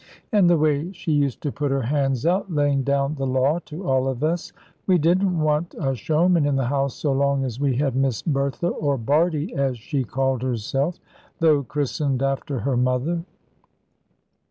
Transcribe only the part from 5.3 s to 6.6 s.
want a showman in